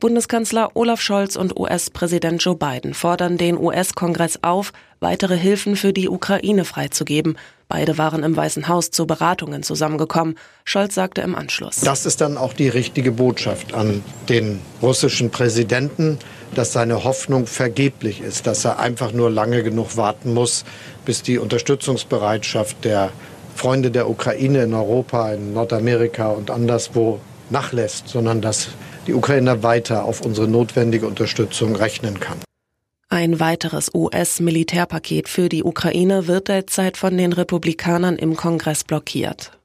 Bundeskanzler 0.00 0.70
Olaf 0.74 1.00
Scholz 1.00 1.34
und 1.34 1.58
US-Präsident 1.58 2.40
Joe 2.44 2.54
Biden 2.54 2.94
fordern 2.94 3.36
den 3.36 3.58
US-Kongress 3.58 4.38
auf, 4.42 4.72
weitere 5.00 5.36
Hilfen 5.36 5.74
für 5.74 5.92
die 5.92 6.08
Ukraine 6.08 6.64
freizugeben. 6.64 7.36
Beide 7.68 7.98
waren 7.98 8.22
im 8.22 8.36
Weißen 8.36 8.68
Haus 8.68 8.92
zu 8.92 9.08
Beratungen 9.08 9.64
zusammengekommen. 9.64 10.38
Scholz 10.64 10.94
sagte 10.94 11.22
im 11.22 11.34
Anschluss. 11.34 11.80
Das 11.80 12.06
ist 12.06 12.20
dann 12.20 12.38
auch 12.38 12.52
die 12.52 12.68
richtige 12.68 13.10
Botschaft 13.10 13.74
an 13.74 14.04
den 14.28 14.60
russischen 14.80 15.30
Präsidenten, 15.30 16.20
dass 16.54 16.72
seine 16.72 17.02
Hoffnung 17.02 17.48
vergeblich 17.48 18.20
ist, 18.20 18.46
dass 18.46 18.64
er 18.64 18.78
einfach 18.78 19.10
nur 19.10 19.30
lange 19.30 19.64
genug 19.64 19.96
warten 19.96 20.32
muss, 20.32 20.64
bis 21.04 21.22
die 21.22 21.38
Unterstützungsbereitschaft 21.38 22.84
der 22.84 23.10
Freunde 23.56 23.90
der 23.90 24.08
Ukraine 24.08 24.62
in 24.62 24.74
Europa, 24.74 25.32
in 25.32 25.54
Nordamerika 25.54 26.28
und 26.28 26.52
anderswo 26.52 27.18
nachlässt, 27.50 28.06
sondern 28.06 28.40
dass 28.40 28.68
die 29.08 29.14
Ukraine 29.14 29.62
weiter 29.62 30.04
auf 30.04 30.20
unsere 30.20 30.46
notwendige 30.46 31.06
Unterstützung 31.06 31.74
rechnen 31.74 32.20
kann. 32.20 32.38
Ein 33.08 33.40
weiteres 33.40 33.90
US-Militärpaket 33.94 35.30
für 35.30 35.48
die 35.48 35.64
Ukraine 35.64 36.26
wird 36.26 36.48
derzeit 36.48 36.98
von 36.98 37.16
den 37.16 37.32
Republikanern 37.32 38.16
im 38.16 38.36
Kongress 38.36 38.84
blockiert. 38.84 39.58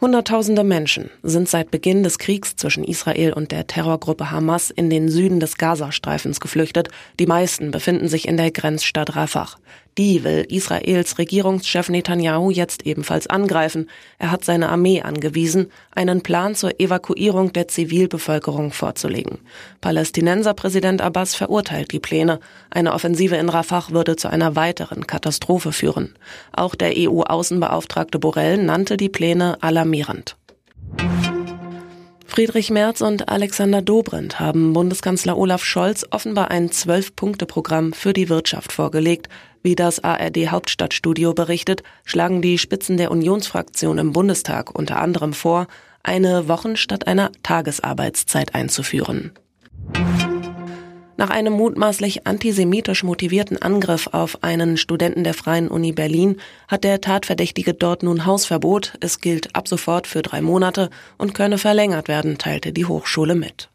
Hunderttausende 0.00 0.64
Menschen 0.64 1.10
sind 1.22 1.48
seit 1.48 1.70
Beginn 1.70 2.02
des 2.02 2.18
Kriegs 2.18 2.56
zwischen 2.56 2.82
Israel 2.82 3.32
und 3.32 3.52
der 3.52 3.68
Terrorgruppe 3.68 4.32
Hamas 4.32 4.70
in 4.70 4.90
den 4.90 5.08
Süden 5.08 5.38
des 5.38 5.56
Gazastreifens 5.56 6.40
geflüchtet. 6.40 6.88
Die 7.20 7.26
meisten 7.26 7.70
befinden 7.70 8.08
sich 8.08 8.26
in 8.26 8.36
der 8.36 8.50
Grenzstadt 8.50 9.14
Rafah. 9.14 9.48
Die 9.96 10.24
will 10.24 10.44
Israels 10.48 11.18
Regierungschef 11.18 11.88
Netanyahu 11.88 12.50
jetzt 12.50 12.84
ebenfalls 12.84 13.28
angreifen. 13.28 13.88
Er 14.18 14.32
hat 14.32 14.44
seine 14.44 14.68
Armee 14.68 15.02
angewiesen, 15.02 15.70
einen 15.94 16.22
Plan 16.22 16.56
zur 16.56 16.80
Evakuierung 16.80 17.52
der 17.52 17.68
Zivilbevölkerung 17.68 18.72
vorzulegen. 18.72 19.38
Palästinenserpräsident 19.80 21.00
Abbas 21.00 21.36
verurteilt 21.36 21.92
die 21.92 22.00
Pläne. 22.00 22.40
Eine 22.70 22.92
Offensive 22.92 23.36
in 23.36 23.48
Rafah 23.48 23.90
würde 23.90 24.16
zu 24.16 24.28
einer 24.28 24.56
weiteren 24.56 25.06
Katastrophe 25.06 25.70
führen. 25.70 26.14
Auch 26.52 26.74
der 26.74 26.94
EU-Außenbeauftragte 26.96 28.18
Borrell 28.18 28.58
nannte 28.58 28.96
die 28.96 29.08
Pläne 29.08 29.62
alarmierend. 29.62 30.36
Friedrich 32.26 32.70
Merz 32.70 33.00
und 33.00 33.28
Alexander 33.28 33.80
Dobrindt 33.80 34.40
haben 34.40 34.72
Bundeskanzler 34.72 35.38
Olaf 35.38 35.62
Scholz 35.62 36.04
offenbar 36.10 36.50
ein 36.50 36.72
Zwölf-Punkte-Programm 36.72 37.92
für 37.92 38.12
die 38.12 38.28
Wirtschaft 38.28 38.72
vorgelegt. 38.72 39.28
Wie 39.66 39.74
das 39.74 40.04
ARD 40.04 40.50
Hauptstadtstudio 40.50 41.32
berichtet, 41.32 41.82
schlagen 42.04 42.42
die 42.42 42.58
Spitzen 42.58 42.98
der 42.98 43.10
Unionsfraktion 43.10 43.96
im 43.96 44.12
Bundestag 44.12 44.78
unter 44.78 45.00
anderem 45.00 45.32
vor, 45.32 45.68
eine 46.02 46.48
Wochen- 46.48 46.76
statt 46.76 47.06
einer 47.06 47.32
Tagesarbeitszeit 47.42 48.54
einzuführen. 48.54 49.32
Nach 51.16 51.30
einem 51.30 51.54
mutmaßlich 51.54 52.26
antisemitisch 52.26 53.04
motivierten 53.04 53.62
Angriff 53.62 54.08
auf 54.12 54.42
einen 54.42 54.76
Studenten 54.76 55.24
der 55.24 55.32
Freien 55.32 55.68
Uni 55.68 55.92
Berlin 55.92 56.36
hat 56.68 56.84
der 56.84 57.00
Tatverdächtige 57.00 57.72
dort 57.72 58.02
nun 58.02 58.26
Hausverbot. 58.26 58.98
Es 59.00 59.22
gilt 59.22 59.56
ab 59.56 59.66
sofort 59.66 60.06
für 60.06 60.20
drei 60.20 60.42
Monate 60.42 60.90
und 61.16 61.32
könne 61.32 61.56
verlängert 61.56 62.08
werden, 62.08 62.36
teilte 62.36 62.74
die 62.74 62.84
Hochschule 62.84 63.34
mit. 63.34 63.70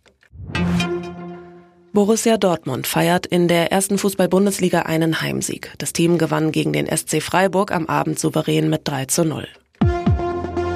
Borussia 2.00 2.38
Dortmund 2.38 2.88
feiert 2.88 3.26
in 3.26 3.50
der 3.50 3.74
ersten 3.74 3.98
Fußball-Bundesliga 3.98 4.84
einen 4.84 5.20
Heimsieg. 5.20 5.74
Das 5.80 5.92
Team 5.92 6.18
gewann 6.18 6.54
gegen 6.54 6.72
den 6.72 6.88
SC 6.88 7.22
Freiburg 7.22 7.74
am 7.74 7.88
Abend 7.88 8.18
souverän 8.18 8.70
mit 8.70 8.88
3 8.88 9.04
zu 9.08 9.26
0. 9.26 9.50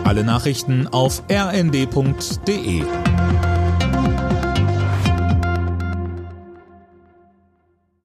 Alle 0.04 0.26
Nachrichten 0.26 0.86
auf 0.88 1.24
rnd.de 1.32 2.84